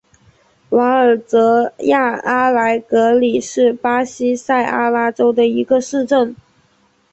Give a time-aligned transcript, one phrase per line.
[0.69, 6.35] 瓦尔泽亚阿莱格里是巴西塞阿拉州的一个市镇。